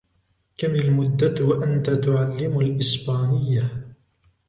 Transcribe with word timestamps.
كم 0.57 0.75
المدة 0.75 1.45
وأنتَ 1.45 1.89
تُعلم 1.89 2.59
الإسبانية؟ 2.59 3.87